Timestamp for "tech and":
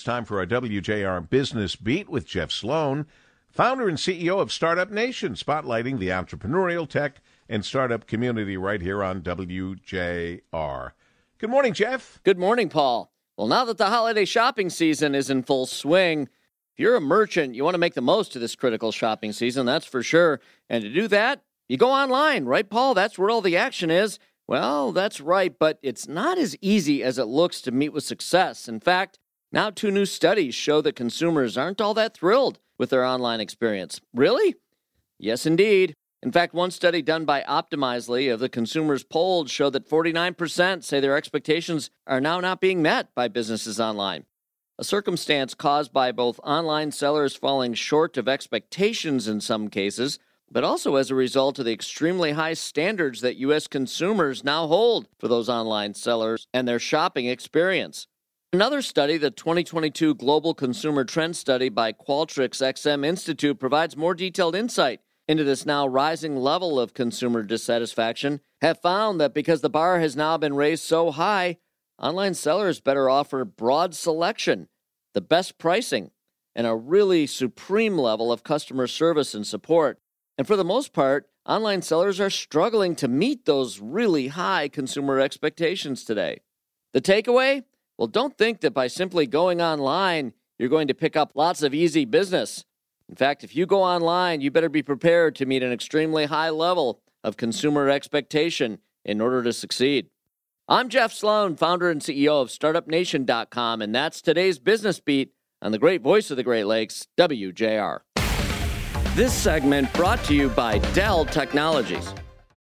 6.88-7.62